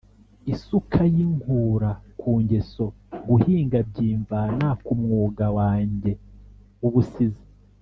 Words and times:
isuka 0.53 0.99
yinkura 1.13 1.91
ku 2.19 2.29
ngeso: 2.41 2.85
guhinga 3.27 3.77
byimvana 3.89 4.67
ku 4.85 4.91
mwuga 5.01 5.45
wange 5.57 6.11
(w’ubusizi) 6.81 7.43